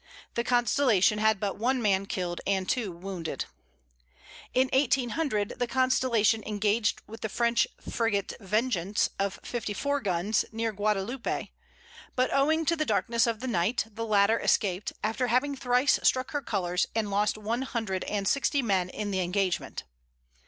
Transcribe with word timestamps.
The 0.33 0.43
Constellation 0.43 1.19
had 1.19 1.39
but 1.39 1.59
one 1.59 1.79
man 1.79 2.07
killed 2.07 2.41
and 2.47 2.67
two 2.67 2.91
wounded. 2.91 3.45
In 4.51 4.67
1800, 4.73 5.49
the 5.59 5.67
Constellation 5.67 6.41
engaged 6.43 7.03
with 7.05 7.21
the 7.21 7.29
French 7.29 7.67
frigate 7.87 8.33
Vengeance 8.39 9.11
of 9.19 9.39
fifty 9.43 9.75
four 9.75 10.01
guns, 10.01 10.43
near 10.51 10.73
Guadaloupe; 10.73 11.49
but 12.15 12.33
owing 12.33 12.65
to 12.65 12.75
the 12.75 12.83
darkness 12.83 13.27
of 13.27 13.41
the 13.41 13.47
night 13.47 13.85
the 13.91 14.03
latter 14.03 14.39
escaped, 14.39 14.91
after 15.03 15.27
having 15.27 15.55
thrice 15.55 15.99
struck 16.01 16.31
her 16.31 16.41
colors 16.41 16.87
and 16.95 17.11
lost 17.11 17.37
one 17.37 17.61
hundred 17.61 18.03
and 18.05 18.27
sixty 18.27 18.63
men 18.63 18.89
in 18.89 19.11
the 19.11 19.19
engagement. 19.19 19.83